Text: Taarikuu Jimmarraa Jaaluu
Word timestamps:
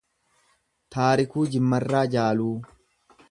Taarikuu 0.95 1.45
Jimmarraa 1.57 2.03
Jaaluu 2.17 2.53